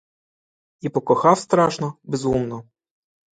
[0.81, 2.63] І покохав страшно, безумно.